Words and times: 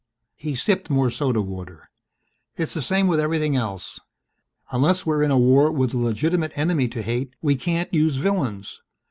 He 0.35 0.55
sipped 0.55 0.89
more 0.89 1.11
soda 1.11 1.43
water. 1.43 1.91
"It's 2.55 2.73
the 2.73 2.81
same 2.81 3.07
with 3.07 3.19
everything 3.19 3.55
else. 3.55 3.99
Unless 4.71 5.05
we're 5.05 5.21
in 5.21 5.29
a 5.29 5.37
war 5.37 5.71
with 5.71 5.93
a 5.93 5.97
legitimate 5.99 6.57
enemy 6.57 6.87
to 6.87 7.03
hate 7.03 7.35
we 7.43 7.55
can't 7.55 7.93
use 7.93 8.17
villains. 8.17 8.81